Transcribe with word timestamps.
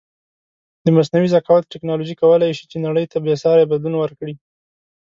د 0.85 0.87
مصنوعې 0.95 1.31
زکاوت 1.35 1.63
ټکنالوژی 1.73 2.15
کولی 2.21 2.51
شې 2.57 2.63
چې 2.71 2.77
نړی 2.85 3.05
ته 3.11 3.17
بیساری 3.25 3.69
بدلون 3.71 3.95
ورکړې 3.99 4.35